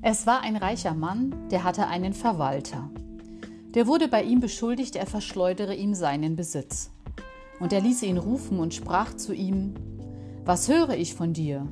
Es 0.00 0.28
war 0.28 0.42
ein 0.42 0.54
reicher 0.54 0.94
Mann, 0.94 1.34
der 1.50 1.64
hatte 1.64 1.88
einen 1.88 2.12
Verwalter. 2.12 2.88
Der 3.74 3.88
wurde 3.88 4.06
bei 4.06 4.22
ihm 4.22 4.38
beschuldigt, 4.38 4.94
er 4.94 5.06
verschleudere 5.06 5.74
ihm 5.74 5.92
seinen 5.92 6.36
Besitz. 6.36 6.92
Und 7.58 7.72
er 7.72 7.80
ließ 7.80 8.04
ihn 8.04 8.16
rufen 8.16 8.60
und 8.60 8.74
sprach 8.74 9.14
zu 9.14 9.34
ihm, 9.34 9.74
Was 10.44 10.68
höre 10.68 10.96
ich 10.96 11.14
von 11.14 11.32
dir? 11.32 11.66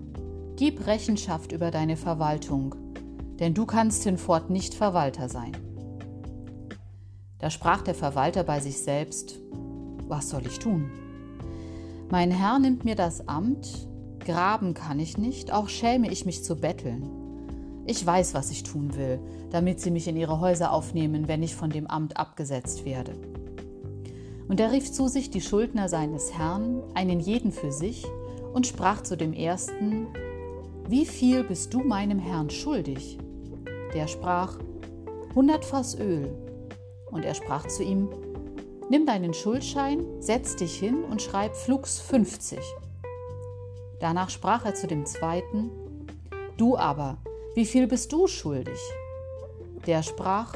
Gib 0.56 0.88
Rechenschaft 0.88 1.52
über 1.52 1.70
deine 1.70 1.96
Verwaltung, 1.96 2.74
denn 3.38 3.54
du 3.54 3.64
kannst 3.64 4.02
hinfort 4.02 4.50
nicht 4.50 4.74
Verwalter 4.74 5.28
sein. 5.28 5.52
Da 7.38 7.50
sprach 7.50 7.82
der 7.82 7.94
Verwalter 7.94 8.42
bei 8.42 8.58
sich 8.58 8.82
selbst, 8.82 9.38
Was 10.08 10.30
soll 10.30 10.46
ich 10.46 10.58
tun? 10.58 10.90
Mein 12.10 12.32
Herr 12.32 12.58
nimmt 12.58 12.84
mir 12.84 12.96
das 12.96 13.28
Amt, 13.28 13.86
graben 14.18 14.74
kann 14.74 14.98
ich 14.98 15.16
nicht, 15.16 15.52
auch 15.52 15.68
schäme 15.68 16.10
ich 16.10 16.26
mich 16.26 16.42
zu 16.42 16.56
betteln. 16.56 17.25
Ich 17.86 18.04
weiß, 18.04 18.34
was 18.34 18.50
ich 18.50 18.64
tun 18.64 18.96
will, 18.96 19.20
damit 19.50 19.80
sie 19.80 19.92
mich 19.92 20.08
in 20.08 20.16
ihre 20.16 20.40
Häuser 20.40 20.72
aufnehmen, 20.72 21.28
wenn 21.28 21.42
ich 21.42 21.54
von 21.54 21.70
dem 21.70 21.86
Amt 21.86 22.16
abgesetzt 22.16 22.84
werde. 22.84 23.12
Und 24.48 24.60
er 24.60 24.72
rief 24.72 24.90
zu 24.90 25.08
sich 25.08 25.30
die 25.30 25.40
Schuldner 25.40 25.88
seines 25.88 26.36
Herrn, 26.36 26.82
einen 26.94 27.20
jeden 27.20 27.52
für 27.52 27.70
sich, 27.70 28.04
und 28.52 28.66
sprach 28.66 29.02
zu 29.02 29.16
dem 29.16 29.32
ersten, 29.32 30.08
Wie 30.88 31.06
viel 31.06 31.44
bist 31.44 31.74
du 31.74 31.80
meinem 31.80 32.18
Herrn 32.18 32.50
schuldig? 32.50 33.18
Der 33.94 34.08
sprach, 34.08 34.58
hundert 35.34 35.64
Fass 35.64 35.96
Öl. 35.96 36.32
Und 37.10 37.24
er 37.24 37.34
sprach 37.34 37.66
zu 37.68 37.82
ihm, 37.82 38.08
Nimm 38.88 39.04
deinen 39.04 39.34
Schuldschein, 39.34 40.04
setz 40.20 40.56
dich 40.56 40.78
hin 40.78 41.04
und 41.04 41.20
schreib 41.20 41.56
flugs 41.56 41.98
50. 42.00 42.60
Danach 44.00 44.30
sprach 44.30 44.64
er 44.64 44.74
zu 44.74 44.86
dem 44.86 45.06
zweiten, 45.06 45.70
Du 46.56 46.76
aber, 46.76 47.18
wie 47.56 47.64
viel 47.64 47.86
bist 47.86 48.12
du 48.12 48.26
schuldig? 48.26 48.78
Der 49.86 50.02
sprach, 50.02 50.54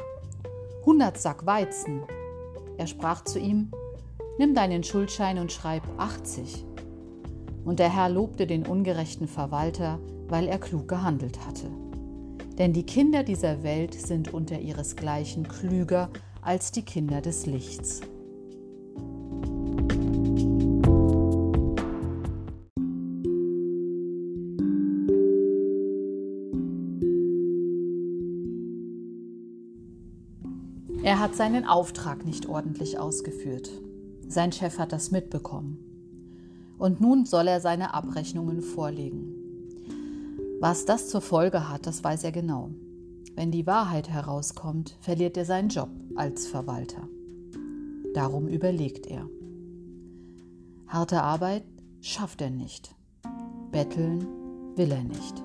hundert 0.85 1.17
Sack 1.17 1.47
Weizen. 1.47 2.03
Er 2.77 2.87
sprach 2.87 3.25
zu 3.25 3.39
ihm, 3.39 3.71
Nimm 4.37 4.55
deinen 4.55 4.85
Schuldschein 4.85 5.39
und 5.39 5.51
schreib 5.51 5.83
80. 5.97 6.63
Und 7.65 7.79
der 7.79 7.95
Herr 7.95 8.11
lobte 8.11 8.47
den 8.47 8.67
ungerechten 8.67 9.29
Verwalter, 9.29 9.99
weil 10.29 10.47
er 10.47 10.59
klug 10.59 10.89
gehandelt 10.89 11.39
hatte. 11.47 11.71
Denn 12.59 12.75
die 12.75 12.85
Kinder 12.85 13.23
dieser 13.23 13.63
Welt 13.63 13.95
sind 13.95 14.35
unter 14.35 14.61
ihresgleichen 14.61 15.49
klüger 15.49 16.11
als 16.43 16.71
die 16.71 16.85
Kinder 16.85 17.23
des 17.23 17.47
Lichts. 17.47 18.03
Er 31.21 31.25
hat 31.25 31.37
seinen 31.37 31.67
Auftrag 31.67 32.25
nicht 32.25 32.47
ordentlich 32.47 32.99
ausgeführt. 32.99 33.71
Sein 34.27 34.53
Chef 34.53 34.79
hat 34.79 34.91
das 34.91 35.11
mitbekommen. 35.11 35.77
Und 36.79 37.03
nun 37.03 37.27
soll 37.27 37.47
er 37.47 37.61
seine 37.61 37.93
Abrechnungen 37.93 38.63
vorlegen. 38.63 39.35
Was 40.61 40.87
das 40.87 41.11
zur 41.11 41.21
Folge 41.21 41.69
hat, 41.69 41.87
das 41.87 42.03
weiß 42.03 42.25
er 42.25 42.33
genau. 42.33 42.71
Wenn 43.35 43.51
die 43.51 43.67
Wahrheit 43.67 44.09
herauskommt, 44.09 44.97
verliert 45.03 45.37
er 45.37 45.45
seinen 45.45 45.69
Job 45.69 45.91
als 46.17 46.47
Verwalter. 46.47 47.07
Darum 48.15 48.49
überlegt 48.49 49.07
er. 49.07 49.29
Harte 50.87 51.23
Arbeit 51.23 51.65
schafft 52.01 52.41
er 52.41 52.49
nicht. 52.49 52.95
Betteln 53.71 54.27
will 54.75 54.91
er 54.91 55.05
nicht. 55.05 55.43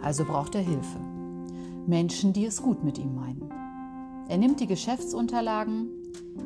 Also 0.00 0.24
braucht 0.24 0.56
er 0.56 0.62
Hilfe. 0.62 0.98
Menschen, 1.86 2.32
die 2.32 2.46
es 2.46 2.60
gut 2.60 2.82
mit 2.82 2.98
ihm 2.98 3.14
meinen. 3.14 3.61
Er 4.32 4.38
nimmt 4.38 4.60
die 4.60 4.66
Geschäftsunterlagen, 4.66 5.90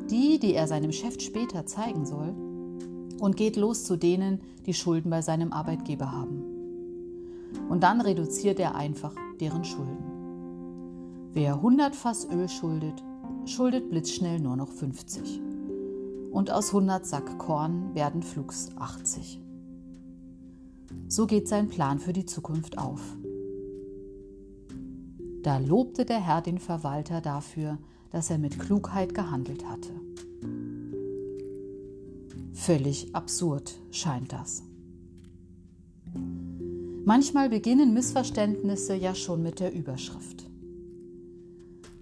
die, 0.09 0.39
die 0.39 0.53
er 0.53 0.67
seinem 0.67 0.91
Chef 0.91 1.21
später 1.21 1.65
zeigen 1.65 2.05
soll, 2.05 2.35
und 3.21 3.37
geht 3.37 3.55
los 3.55 3.85
zu 3.85 3.95
denen, 3.95 4.41
die 4.65 4.73
Schulden 4.73 5.09
bei 5.09 5.21
seinem 5.21 5.53
Arbeitgeber 5.53 6.11
haben. 6.11 6.43
Und 7.69 7.83
dann 7.83 8.01
reduziert 8.01 8.59
er 8.59 8.75
einfach 8.75 9.15
deren 9.39 9.63
Schulden. 9.63 11.29
Wer 11.31 11.53
100 11.53 11.95
Fass 11.95 12.27
Öl 12.29 12.49
schuldet, 12.49 13.01
schuldet 13.45 13.89
blitzschnell 13.89 14.41
nur 14.41 14.57
noch 14.57 14.73
50. 14.73 15.39
Und 16.29 16.51
aus 16.51 16.73
100 16.73 17.05
Sack 17.05 17.37
Korn 17.37 17.95
werden 17.95 18.21
flugs 18.21 18.67
80. 18.75 19.39
So 21.07 21.25
geht 21.25 21.47
sein 21.47 21.69
Plan 21.69 21.99
für 21.99 22.11
die 22.11 22.25
Zukunft 22.25 22.77
auf. 22.77 22.99
Da 25.43 25.57
lobte 25.57 26.05
der 26.05 26.19
Herr 26.19 26.41
den 26.41 26.59
Verwalter 26.59 27.21
dafür, 27.21 27.77
dass 28.11 28.29
er 28.29 28.37
mit 28.37 28.59
Klugheit 28.59 29.13
gehandelt 29.13 29.65
hatte. 29.65 29.91
Völlig 32.53 33.15
absurd 33.15 33.79
scheint 33.91 34.33
das. 34.33 34.63
Manchmal 37.05 37.49
beginnen 37.49 37.93
Missverständnisse 37.93 38.95
ja 38.95 39.15
schon 39.15 39.41
mit 39.41 39.59
der 39.59 39.73
Überschrift. 39.73 40.49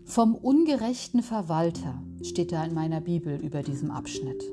Vom 0.03 0.33
ungerechten 0.33 1.21
Verwalter 1.21 2.01
steht 2.23 2.51
da 2.51 2.63
in 2.63 2.73
meiner 2.73 3.01
Bibel 3.01 3.39
über 3.39 3.61
diesem 3.61 3.91
Abschnitt. 3.91 4.43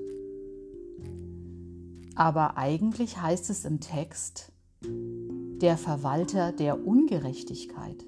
Aber 2.15 2.59
eigentlich 2.59 3.21
heißt 3.21 3.48
es 3.48 3.65
im 3.65 3.81
Text 3.81 4.53
der 4.82 5.78
Verwalter 5.78 6.53
der 6.53 6.87
Ungerechtigkeit. 6.87 8.04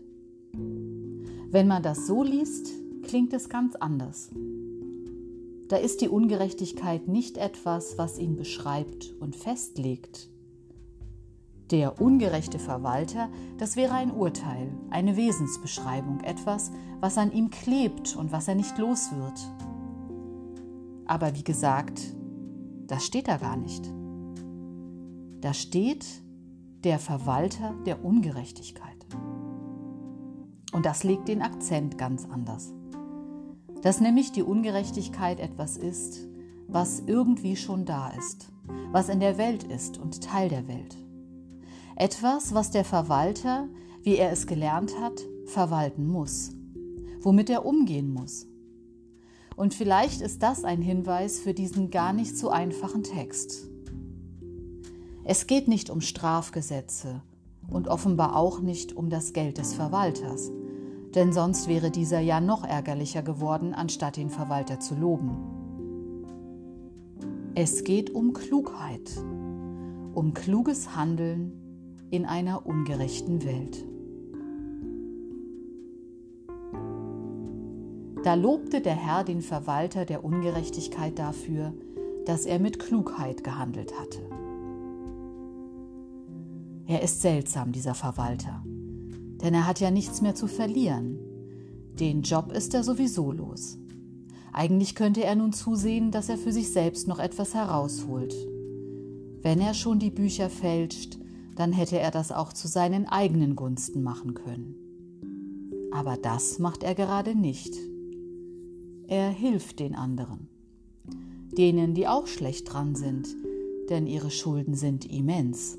Wenn 1.55 1.69
man 1.69 1.85
das 1.85 2.09
so 2.09 2.25
liest, 2.25 2.73
klingt 3.05 3.33
es 3.33 3.49
ganz 3.49 3.77
anders. 3.77 4.29
Da 5.69 5.77
ist 5.77 6.01
die 6.01 6.09
Ungerechtigkeit 6.09 7.07
nicht 7.07 7.37
etwas, 7.39 7.97
was 7.97 8.19
ihn 8.19 8.35
beschreibt 8.35 9.15
und 9.21 9.37
festlegt. 9.37 10.29
Der 11.71 12.01
ungerechte 12.01 12.59
Verwalter, 12.59 13.29
das 13.57 13.77
wäre 13.77 13.95
ein 13.95 14.11
Urteil, 14.11 14.73
eine 14.91 15.17
Wesensbeschreibung, 15.17 16.23
etwas, 16.23 16.73
was 16.99 17.19
an 17.19 17.31
ihm 17.31 17.51
klebt 17.51 18.17
und 18.17 18.33
was 18.33 18.49
er 18.49 18.57
nicht 18.57 18.77
los 18.79 19.13
wird. 19.13 19.39
Aber 21.07 21.37
wie 21.37 21.45
gesagt, 21.45 22.01
das 22.89 23.05
steht 23.05 23.29
da 23.29 23.37
gar 23.37 23.57
nicht. 23.57 23.89
Da 25.41 25.55
steht 25.55 26.05
der 26.83 26.99
Verwalter 26.99 27.77
der 27.87 28.05
Ungerechtigkeit. 28.05 29.07
Und 30.75 30.87
das 30.87 31.05
legt 31.05 31.29
den 31.29 31.41
Akzent 31.41 31.99
ganz 31.99 32.27
anders. 32.29 32.75
Dass 33.83 34.01
nämlich 34.01 34.33
die 34.33 34.43
Ungerechtigkeit 34.43 35.39
etwas 35.39 35.77
ist, 35.77 36.27
was 36.67 36.99
irgendwie 37.07 37.55
schon 37.55 37.85
da 37.85 38.09
ist, 38.11 38.51
was 38.91 39.09
in 39.09 39.21
der 39.21 39.39
Welt 39.39 39.63
ist 39.63 39.99
und 39.99 40.25
Teil 40.25 40.49
der 40.49 40.67
Welt. 40.67 40.97
Etwas, 41.95 42.55
was 42.55 42.73
der 42.73 42.85
Verwalter, 42.85 43.69
wie 44.03 44.17
er 44.17 44.33
es 44.33 44.49
gelernt 44.49 44.99
hat, 45.01 45.21
verwalten 45.47 46.09
muss, 46.09 46.51
womit 47.21 47.51
er 47.51 47.65
umgehen 47.65 48.13
muss. 48.13 48.49
Und 49.55 49.75
vielleicht 49.75 50.23
ist 50.23 50.43
das 50.43 50.65
ein 50.65 50.83
Hinweis 50.83 51.39
für 51.39 51.55
diesen 51.55 51.93
gar 51.93 52.13
nicht 52.13 52.37
so 52.37 52.51
einfachen 52.51 53.05
Text. 53.05 53.69
Es 55.23 55.47
geht 55.47 55.69
nicht 55.69 55.89
um 55.89 56.01
Strafgesetze 56.01 57.23
und 57.69 57.87
offenbar 57.87 58.35
auch 58.35 58.59
nicht 58.59 58.97
um 58.97 59.09
das 59.09 59.33
Geld 59.33 59.59
des 59.59 59.73
Verwalters, 59.73 60.51
denn 61.15 61.33
sonst 61.33 61.69
wäre 61.69 61.91
dieser 61.91 62.21
ja 62.21 62.41
noch 62.41 62.65
ärgerlicher 62.65 63.23
geworden, 63.23 63.73
anstatt 63.75 64.17
den 64.17 64.31
Verwalter 64.31 64.81
zu 64.81 64.95
loben. 64.95 65.37
Es 67.55 67.85
geht 67.85 68.11
um 68.11 68.33
Klugheit, 68.33 69.17
um 70.15 70.35
kluges 70.35 70.97
Handeln 70.97 71.53
in 72.11 72.25
einer 72.27 72.67
ungerechten 72.67 73.45
Welt. 73.45 73.85
Da 78.25 78.35
lobte 78.35 78.81
der 78.81 78.95
Herr 78.95 79.23
den 79.23 79.43
Verwalter 79.43 80.05
der 80.05 80.25
Ungerechtigkeit 80.25 81.19
dafür, 81.19 81.75
dass 82.25 82.47
er 82.47 82.59
mit 82.59 82.79
Klugheit 82.79 83.45
gehandelt 83.45 83.93
hatte. 84.01 84.19
Er 86.87 87.03
ist 87.03 87.21
seltsam, 87.21 87.71
dieser 87.71 87.95
Verwalter 87.95 88.65
denn 89.45 89.53
er 89.53 89.67
hat 89.67 89.79
ja 89.79 89.91
nichts 89.91 90.23
mehr 90.23 90.35
zu 90.35 90.47
verlieren. 90.47 91.19
Den 92.01 92.23
Job 92.23 92.51
ist 92.51 92.73
er 92.73 92.83
sowieso 92.83 93.31
los. 93.31 93.79
Eigentlich 94.53 94.95
könnte 94.95 95.23
er 95.23 95.35
nun 95.35 95.53
zusehen, 95.53 96.11
dass 96.11 96.31
er 96.31 96.39
für 96.39 96.51
sich 96.51 96.71
selbst 96.71 97.07
noch 97.07 97.19
etwas 97.19 97.53
herausholt. 97.55 98.35
Wenn 99.43 99.61
er 99.61 99.75
schon 99.75 99.99
die 99.99 100.11
Bücher 100.11 100.49
fälscht, 100.49 101.19
dann 101.57 101.73
hätte 101.73 101.99
er 101.99 102.11
das 102.11 102.33
auch 102.33 102.53
zu 102.55 102.69
seinen 102.69 103.07
eigenen 103.07 103.55
Gunsten 103.55 104.03
machen 104.03 104.33
können. 104.33 104.77
Aber 105.93 106.17
das 106.17 106.59
macht 106.59 106.83
er 106.83 106.95
gerade 106.95 107.35
nicht. 107.35 107.77
Er 109.07 109.29
hilft 109.29 109.79
den 109.79 109.95
anderen. 109.95 110.49
Denen, 111.53 111.93
die 111.95 112.09
auch 112.09 112.27
schlecht 112.27 112.73
dran 112.73 112.95
sind, 112.95 113.29
denn 113.91 114.07
ihre 114.07 114.31
Schulden 114.31 114.75
sind 114.75 115.05
immens. 115.05 115.79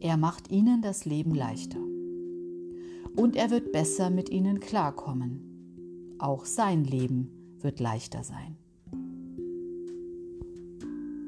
Er 0.00 0.16
macht 0.16 0.50
ihnen 0.50 0.80
das 0.80 1.04
Leben 1.04 1.34
leichter. 1.34 1.87
Und 3.18 3.34
er 3.34 3.50
wird 3.50 3.72
besser 3.72 4.10
mit 4.10 4.28
ihnen 4.28 4.60
klarkommen. 4.60 6.16
Auch 6.20 6.44
sein 6.44 6.84
Leben 6.84 7.58
wird 7.60 7.80
leichter 7.80 8.22
sein. 8.22 8.56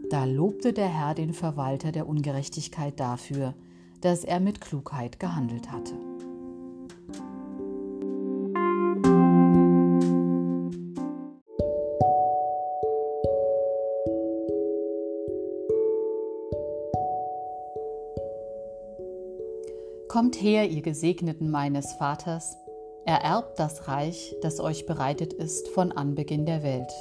Da 0.08 0.25
lobte 0.25 0.72
der 0.72 0.88
Herr 0.88 1.14
den 1.14 1.32
Verwalter 1.32 1.90
der 1.90 2.08
Ungerechtigkeit 2.08 2.98
dafür, 3.00 3.54
dass 4.00 4.22
er 4.22 4.38
mit 4.38 4.60
Klugheit 4.60 5.19
gehandelt 5.19 5.72
hatte. 5.72 6.09
Kommt 20.31 20.43
her, 20.44 20.71
ihr 20.71 20.82
Gesegneten 20.82 21.50
meines 21.50 21.94
Vaters, 21.94 22.56
ererbt 23.05 23.59
das 23.59 23.88
Reich, 23.88 24.37
das 24.43 24.61
euch 24.61 24.87
bereitet 24.87 25.32
ist 25.32 25.67
von 25.67 25.91
Anbeginn 25.91 26.47
der 26.47 26.62
Welt. 26.62 26.93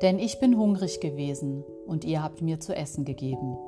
Denn 0.00 0.20
ich 0.20 0.38
bin 0.38 0.56
hungrig 0.56 1.00
gewesen 1.00 1.64
und 1.88 2.04
ihr 2.04 2.22
habt 2.22 2.42
mir 2.42 2.60
zu 2.60 2.76
essen 2.76 3.04
gegeben. 3.04 3.58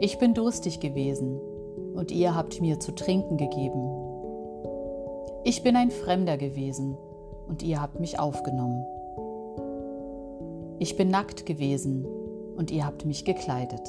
Ich 0.00 0.18
bin 0.18 0.34
durstig 0.34 0.80
gewesen 0.80 1.38
und 1.94 2.10
ihr 2.10 2.34
habt 2.34 2.60
mir 2.60 2.80
zu 2.80 2.92
trinken 2.92 3.36
gegeben. 3.36 3.88
Ich 5.44 5.62
bin 5.62 5.76
ein 5.76 5.92
Fremder 5.92 6.36
gewesen 6.36 6.98
und 7.46 7.62
ihr 7.62 7.80
habt 7.80 8.00
mich 8.00 8.18
aufgenommen. 8.18 8.84
Ich 10.80 10.96
bin 10.96 11.10
nackt 11.10 11.46
gewesen 11.46 12.04
und 12.56 12.72
ihr 12.72 12.84
habt 12.84 13.04
mich 13.04 13.24
gekleidet. 13.24 13.88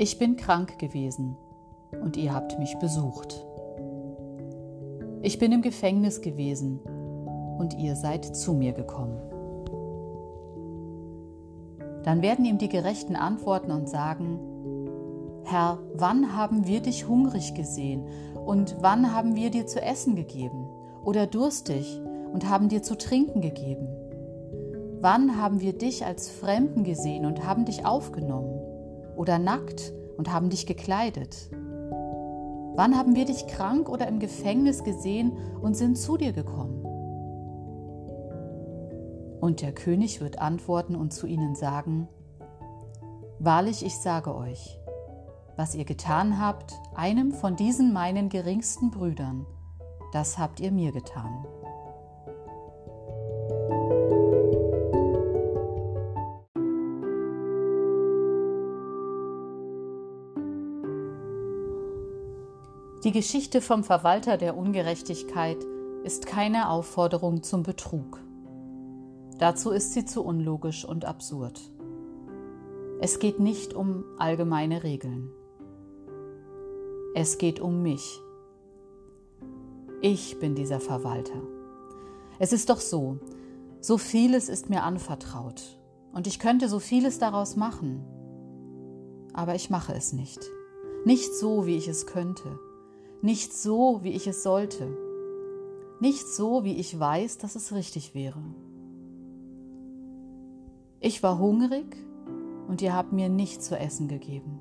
Ich 0.00 0.16
bin 0.16 0.36
krank 0.36 0.78
gewesen 0.78 1.36
und 1.90 2.16
ihr 2.16 2.32
habt 2.32 2.56
mich 2.60 2.78
besucht. 2.78 3.44
Ich 5.22 5.40
bin 5.40 5.50
im 5.50 5.60
Gefängnis 5.60 6.20
gewesen 6.20 6.78
und 7.58 7.76
ihr 7.76 7.96
seid 7.96 8.24
zu 8.24 8.52
mir 8.52 8.72
gekommen. 8.72 9.18
Dann 12.04 12.22
werden 12.22 12.44
ihm 12.44 12.58
die 12.58 12.68
Gerechten 12.68 13.16
antworten 13.16 13.72
und 13.72 13.88
sagen, 13.88 14.38
Herr, 15.42 15.80
wann 15.94 16.36
haben 16.36 16.68
wir 16.68 16.80
dich 16.80 17.08
hungrig 17.08 17.54
gesehen 17.54 18.06
und 18.46 18.76
wann 18.78 19.12
haben 19.12 19.34
wir 19.34 19.50
dir 19.50 19.66
zu 19.66 19.82
essen 19.82 20.14
gegeben 20.14 20.68
oder 21.04 21.26
durstig 21.26 22.00
und 22.32 22.48
haben 22.48 22.68
dir 22.68 22.84
zu 22.84 22.96
trinken 22.96 23.40
gegeben? 23.40 23.88
Wann 25.00 25.42
haben 25.42 25.60
wir 25.60 25.72
dich 25.72 26.06
als 26.06 26.30
Fremden 26.30 26.84
gesehen 26.84 27.26
und 27.26 27.44
haben 27.44 27.64
dich 27.64 27.84
aufgenommen? 27.84 28.57
Oder 29.18 29.38
nackt 29.38 29.92
und 30.16 30.32
haben 30.32 30.48
dich 30.48 30.66
gekleidet? 30.66 31.50
Wann 32.76 32.96
haben 32.96 33.16
wir 33.16 33.24
dich 33.24 33.48
krank 33.48 33.88
oder 33.88 34.06
im 34.06 34.20
Gefängnis 34.20 34.84
gesehen 34.84 35.36
und 35.60 35.76
sind 35.76 35.98
zu 35.98 36.16
dir 36.16 36.32
gekommen? 36.32 36.84
Und 39.40 39.62
der 39.62 39.72
König 39.72 40.20
wird 40.20 40.38
antworten 40.38 40.94
und 40.94 41.12
zu 41.12 41.26
ihnen 41.26 41.54
sagen, 41.54 42.08
Wahrlich, 43.40 43.84
ich 43.84 43.96
sage 43.96 44.34
euch, 44.34 44.80
was 45.56 45.74
ihr 45.74 45.84
getan 45.84 46.40
habt, 46.40 46.74
einem 46.94 47.32
von 47.32 47.54
diesen 47.54 47.92
meinen 47.92 48.28
geringsten 48.28 48.90
Brüdern, 48.90 49.46
das 50.12 50.38
habt 50.38 50.58
ihr 50.58 50.72
mir 50.72 50.90
getan. 50.90 51.46
Die 63.04 63.12
Geschichte 63.12 63.60
vom 63.60 63.84
Verwalter 63.84 64.36
der 64.36 64.56
Ungerechtigkeit 64.56 65.58
ist 66.02 66.26
keine 66.26 66.68
Aufforderung 66.68 67.44
zum 67.44 67.62
Betrug. 67.62 68.20
Dazu 69.38 69.70
ist 69.70 69.92
sie 69.92 70.04
zu 70.04 70.24
unlogisch 70.24 70.84
und 70.84 71.04
absurd. 71.04 71.60
Es 73.00 73.20
geht 73.20 73.38
nicht 73.38 73.72
um 73.72 74.02
allgemeine 74.18 74.82
Regeln. 74.82 75.30
Es 77.14 77.38
geht 77.38 77.60
um 77.60 77.84
mich. 77.84 78.20
Ich 80.00 80.40
bin 80.40 80.56
dieser 80.56 80.80
Verwalter. 80.80 81.40
Es 82.40 82.52
ist 82.52 82.68
doch 82.68 82.80
so, 82.80 83.18
so 83.80 83.96
vieles 83.96 84.48
ist 84.48 84.70
mir 84.70 84.82
anvertraut 84.82 85.78
und 86.12 86.26
ich 86.26 86.40
könnte 86.40 86.68
so 86.68 86.80
vieles 86.80 87.20
daraus 87.20 87.54
machen. 87.54 88.04
Aber 89.34 89.54
ich 89.54 89.70
mache 89.70 89.94
es 89.94 90.12
nicht. 90.12 90.40
Nicht 91.04 91.32
so, 91.32 91.64
wie 91.64 91.76
ich 91.76 91.86
es 91.86 92.04
könnte 92.04 92.58
nicht 93.22 93.52
so, 93.52 94.00
wie 94.02 94.12
ich 94.12 94.26
es 94.26 94.42
sollte, 94.42 94.96
nicht 96.00 96.26
so, 96.28 96.64
wie 96.64 96.76
ich 96.76 96.98
weiß, 96.98 97.38
dass 97.38 97.56
es 97.56 97.72
richtig 97.72 98.14
wäre. 98.14 98.42
Ich 101.00 101.22
war 101.22 101.38
hungrig 101.38 101.96
und 102.68 102.82
ihr 102.82 102.94
habt 102.94 103.12
mir 103.12 103.28
nicht 103.28 103.62
zu 103.62 103.78
essen 103.78 104.08
gegeben. 104.08 104.60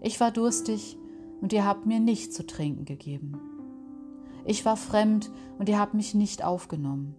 Ich 0.00 0.20
war 0.20 0.30
durstig 0.30 0.96
und 1.40 1.52
ihr 1.52 1.64
habt 1.64 1.86
mir 1.86 2.00
nicht 2.00 2.32
zu 2.32 2.46
trinken 2.46 2.84
gegeben. 2.84 3.36
Ich 4.44 4.64
war 4.64 4.76
fremd 4.76 5.30
und 5.58 5.68
ihr 5.68 5.78
habt 5.78 5.94
mich 5.94 6.14
nicht 6.14 6.44
aufgenommen. 6.44 7.14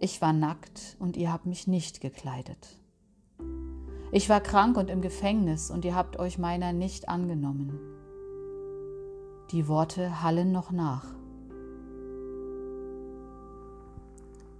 Ich 0.00 0.20
war 0.20 0.32
nackt 0.32 0.96
und 0.98 1.16
ihr 1.16 1.32
habt 1.32 1.46
mich 1.46 1.66
nicht 1.66 2.00
gekleidet. 2.00 2.78
Ich 4.12 4.28
war 4.28 4.40
krank 4.40 4.76
und 4.76 4.90
im 4.90 5.00
Gefängnis 5.00 5.70
und 5.70 5.84
ihr 5.84 5.94
habt 5.94 6.18
euch 6.18 6.38
meiner 6.38 6.72
nicht 6.72 7.08
angenommen. 7.08 7.97
Die 9.50 9.66
Worte 9.66 10.22
hallen 10.22 10.52
noch 10.52 10.70
nach. 10.72 11.06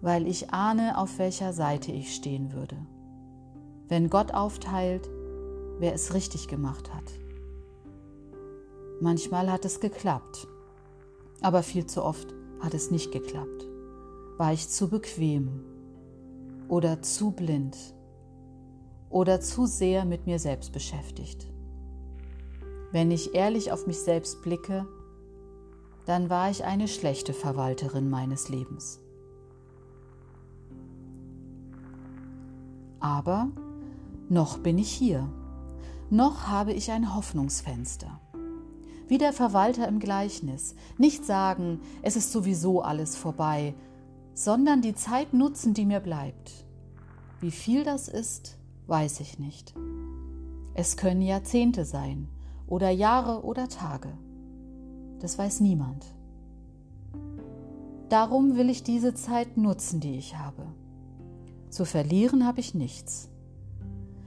Weil 0.01 0.27
ich 0.27 0.51
ahne, 0.51 0.97
auf 0.97 1.19
welcher 1.19 1.53
Seite 1.53 1.93
ich 1.93 2.15
stehen 2.15 2.55
würde. 2.55 2.77
Wenn 3.89 4.09
Gott 4.09 4.33
aufteilt, 4.33 5.11
wer 5.79 5.93
es 5.93 6.15
richtig 6.15 6.49
gemacht 6.49 6.95
hat. 6.95 7.05
Manchmal 9.03 9.53
hat 9.53 9.67
es 9.67 9.81
geklappt, 9.81 10.49
aber 11.43 11.63
viel 11.63 11.87
zu 11.87 12.03
oft 12.03 12.35
hat 12.61 12.73
es 12.73 12.91
nicht 12.91 13.13
geklappt. 13.13 13.67
War 14.39 14.55
ich 14.55 14.71
zu 14.71 14.89
bequem 14.89 15.65
oder 16.69 17.03
zu 17.03 17.33
blind 17.33 17.77
oder 19.11 19.43
zu 19.43 19.67
sehr 19.67 20.07
mit 20.07 20.27
mir 20.27 20.39
selbst 20.39 20.73
beschäftigt. 20.73 21.47
Wenn 22.91 23.11
ich 23.11 23.35
ehrlich 23.35 23.71
auf 23.71 23.87
mich 23.87 24.01
selbst 24.01 24.43
blicke, 24.43 24.87
dann 26.07 26.31
war 26.31 26.51
ich 26.51 26.65
eine 26.65 26.89
schlechte 26.89 27.35
Verwalterin 27.35 28.09
meines 28.09 28.49
Lebens. 28.49 29.01
Aber 33.01 33.49
noch 34.29 34.59
bin 34.59 34.79
ich 34.79 34.91
hier, 34.91 35.29
noch 36.11 36.49
habe 36.49 36.73
ich 36.73 36.91
ein 36.91 37.15
Hoffnungsfenster. 37.15 38.21
Wie 39.07 39.19
der 39.19 39.33
Verwalter 39.33 39.87
im 39.87 39.99
Gleichnis, 39.99 40.75
nicht 40.97 41.25
sagen, 41.25 41.81
es 42.03 42.17
ist 42.17 42.33
sowieso 42.33 42.83
alles 42.83 43.17
vorbei, 43.17 43.75
sondern 44.33 44.81
die 44.83 44.95
Zeit 44.95 45.35
nutzen, 45.35 45.75
die 45.75 45.85
mir 45.85 46.01
bleibt. 46.01 46.65
Wie 47.41 47.51
viel 47.51 47.85
das 47.85 48.09
ist, 48.09 48.57
weiß 48.87 49.21
ich 49.21 49.39
nicht. 49.39 49.75
Es 50.75 50.97
können 50.97 51.23
Jahrzehnte 51.23 51.85
sein, 51.85 52.29
oder 52.69 52.91
Jahre 52.91 53.45
oder 53.45 53.69
Tage. 53.69 54.11
Das 55.19 55.39
weiß 55.39 55.61
niemand. 55.61 56.07
Darum 58.09 58.57
will 58.57 58.71
ich 58.71 58.83
diese 58.83 59.15
Zeit 59.15 59.57
nutzen, 59.57 60.01
die 60.01 60.17
ich 60.17 60.39
habe. 60.39 60.67
Zu 61.71 61.85
verlieren 61.85 62.47
habe 62.47 62.61
ich 62.61 62.75
nichts. 62.75 63.31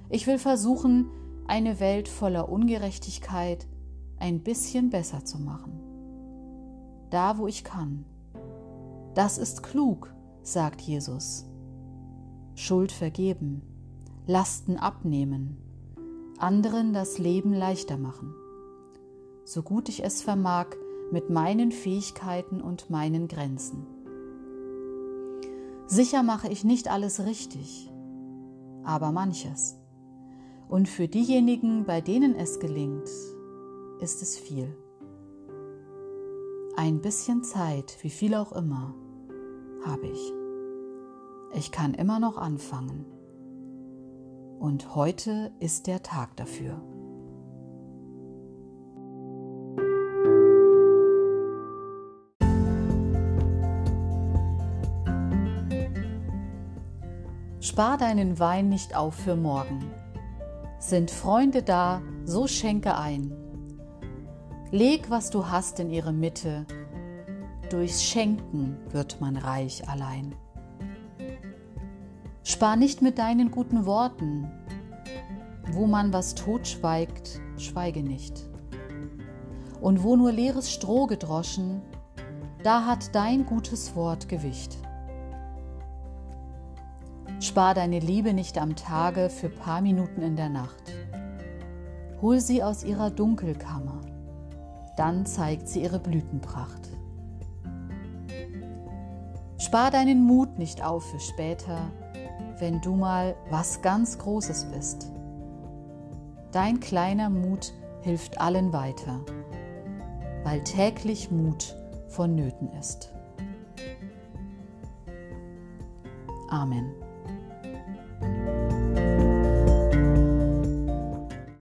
Ich 0.09 0.27
will 0.27 0.37
versuchen, 0.37 1.09
eine 1.47 1.79
Welt 1.79 2.07
voller 2.07 2.49
Ungerechtigkeit 2.49 3.67
ein 4.17 4.43
bisschen 4.43 4.89
besser 4.89 5.25
zu 5.25 5.39
machen. 5.39 5.79
Da, 7.09 7.37
wo 7.37 7.47
ich 7.47 7.63
kann. 7.63 8.05
Das 9.15 9.37
ist 9.37 9.63
klug, 9.63 10.13
sagt 10.43 10.81
Jesus. 10.81 11.45
Schuld 12.55 12.91
vergeben, 12.91 13.63
Lasten 14.27 14.77
abnehmen, 14.77 15.57
anderen 16.41 16.93
das 16.93 17.17
Leben 17.17 17.53
leichter 17.53 17.97
machen, 17.97 18.33
so 19.45 19.61
gut 19.61 19.89
ich 19.89 20.03
es 20.03 20.21
vermag 20.21 20.67
mit 21.11 21.29
meinen 21.29 21.71
Fähigkeiten 21.71 22.61
und 22.61 22.89
meinen 22.89 23.27
Grenzen. 23.27 23.85
Sicher 25.87 26.23
mache 26.23 26.47
ich 26.47 26.63
nicht 26.63 26.89
alles 26.89 27.25
richtig, 27.25 27.91
aber 28.83 29.11
manches. 29.11 29.77
Und 30.69 30.87
für 30.87 31.09
diejenigen, 31.09 31.85
bei 31.85 31.99
denen 31.99 32.33
es 32.33 32.59
gelingt, 32.59 33.09
ist 33.99 34.21
es 34.21 34.37
viel. 34.37 34.73
Ein 36.77 37.01
bisschen 37.01 37.43
Zeit, 37.43 37.97
wie 38.01 38.09
viel 38.09 38.33
auch 38.35 38.53
immer, 38.53 38.95
habe 39.85 40.07
ich. 40.07 40.33
Ich 41.53 41.71
kann 41.73 41.93
immer 41.93 42.21
noch 42.21 42.37
anfangen. 42.37 43.05
Und 44.61 44.93
heute 44.93 45.51
ist 45.59 45.87
der 45.87 46.03
Tag 46.03 46.37
dafür. 46.37 46.79
Spar 57.59 57.97
deinen 57.97 58.37
Wein 58.37 58.69
nicht 58.69 58.95
auf 58.95 59.15
für 59.15 59.35
morgen. 59.35 59.83
Sind 60.77 61.09
Freunde 61.09 61.63
da, 61.63 62.03
so 62.25 62.45
schenke 62.45 62.95
ein. 62.95 63.33
Leg, 64.69 65.09
was 65.09 65.31
du 65.31 65.47
hast, 65.47 65.79
in 65.79 65.89
ihre 65.89 66.13
Mitte. 66.13 66.67
Durchs 67.71 68.03
Schenken 68.03 68.77
wird 68.91 69.19
man 69.21 69.37
reich 69.37 69.89
allein. 69.89 70.35
Spar 72.43 72.75
nicht 72.75 73.01
mit 73.01 73.19
deinen 73.19 73.51
guten 73.51 73.85
Worten. 73.85 74.51
Wo 75.71 75.85
man 75.85 76.11
was 76.11 76.35
totschweigt, 76.35 77.39
schweige 77.57 78.01
nicht. 78.01 78.49
Und 79.79 80.03
wo 80.03 80.15
nur 80.15 80.31
leeres 80.31 80.71
Stroh 80.71 81.05
gedroschen, 81.07 81.81
da 82.63 82.85
hat 82.85 83.15
dein 83.15 83.45
gutes 83.45 83.95
Wort 83.95 84.27
Gewicht. 84.27 84.77
Spar 87.39 87.73
deine 87.73 87.99
Liebe 87.99 88.33
nicht 88.33 88.57
am 88.59 88.75
Tage 88.75 89.29
für 89.29 89.49
paar 89.49 89.81
Minuten 89.81 90.21
in 90.21 90.35
der 90.35 90.49
Nacht. 90.49 90.93
Hol 92.21 92.39
sie 92.39 92.61
aus 92.61 92.83
ihrer 92.83 93.09
Dunkelkammer, 93.09 94.01
dann 94.95 95.25
zeigt 95.25 95.67
sie 95.67 95.81
ihre 95.81 95.99
Blütenpracht. 95.99 96.89
Spar 99.57 99.89
deinen 99.89 100.23
Mut 100.23 100.59
nicht 100.59 100.83
auf 100.83 101.09
für 101.09 101.19
später, 101.19 101.91
wenn 102.61 102.79
du 102.79 102.95
mal 102.95 103.35
was 103.49 103.81
ganz 103.81 104.19
Großes 104.19 104.65
bist. 104.65 105.11
Dein 106.51 106.79
kleiner 106.79 107.29
Mut 107.29 107.73
hilft 108.01 108.39
allen 108.39 108.71
weiter, 108.71 109.19
weil 110.43 110.63
täglich 110.63 111.31
Mut 111.31 111.75
vonnöten 112.07 112.71
ist. 112.79 113.11
Amen. 116.49 116.93